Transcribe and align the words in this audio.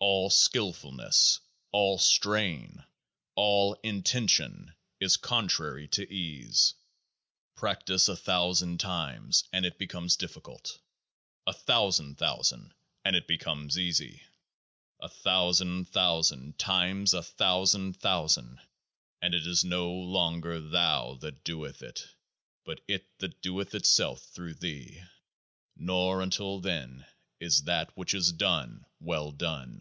All 0.00 0.30
skillfulness, 0.30 1.40
all 1.72 1.98
strain, 1.98 2.84
all 3.34 3.74
intention 3.82 4.72
is 5.00 5.16
con 5.16 5.48
trary 5.48 5.90
to 5.90 6.08
ease. 6.10 6.72
Practise 7.56 8.06
a 8.08 8.14
thousand 8.14 8.78
times, 8.78 9.42
and 9.52 9.66
it 9.66 9.76
becomes 9.76 10.14
difficult; 10.16 10.78
a 11.48 11.52
thousand 11.52 12.16
thousand, 12.16 12.72
and 13.04 13.16
it 13.16 13.26
be 13.26 13.38
comes 13.38 13.76
easy; 13.76 14.22
a 15.02 15.08
thousand 15.08 15.86
thousand 15.88 16.60
times 16.60 17.12
a 17.12 17.22
thousand 17.24 17.94
thousand, 17.96 18.60
and 19.20 19.34
it 19.34 19.48
is 19.48 19.64
no 19.64 19.90
longer 19.90 20.60
Thou 20.60 21.14
that 21.22 21.42
doeth 21.42 21.82
it, 21.82 22.06
but 22.64 22.80
It 22.86 23.18
that 23.18 23.42
doeth 23.42 23.74
itself 23.74 24.22
through 24.26 24.54
thee. 24.54 25.02
Not 25.76 26.20
until 26.20 26.60
then 26.60 27.04
is 27.40 27.64
that 27.64 27.96
which 27.96 28.14
is 28.14 28.32
done 28.32 28.84
well 29.00 29.30
done. 29.30 29.80